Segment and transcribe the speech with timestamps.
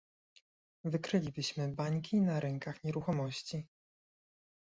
[0.83, 3.67] Wykrylibyśmy bańki na rynkach nieruchomości